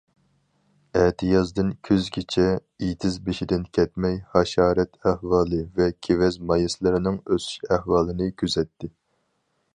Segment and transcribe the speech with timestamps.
[1.01, 2.45] ئەتىيازدىن كۈزگىچە
[2.87, 8.93] ئېتىز بېشىدىن كەتمەي، ھاشارات ئەھۋالى ۋە كېۋەز مايسىلىرىنىڭ ئۆسۈش ئەھۋالىنى كۆزەتتى.